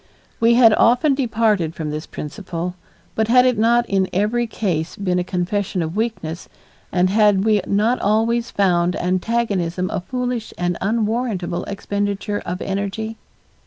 We 0.39 0.55
had 0.55 0.73
often 0.73 1.13
departed 1.13 1.75
from 1.75 1.91
this 1.91 2.07
principle, 2.07 2.73
but 3.13 3.27
had 3.27 3.45
it 3.45 3.55
not 3.55 3.87
in 3.87 4.07
every 4.11 4.47
case 4.47 4.95
been 4.95 5.19
a 5.19 5.23
confession 5.23 5.83
of 5.83 5.95
weakness, 5.95 6.49
and 6.91 7.11
had 7.11 7.43
we 7.45 7.61
not 7.67 7.99
always 8.01 8.49
found 8.49 8.95
antagonism 8.95 9.91
a 9.91 10.01
foolish 10.01 10.55
and 10.57 10.75
unwarrantable 10.81 11.65
expenditure 11.65 12.41
of 12.47 12.63
energy? 12.63 13.17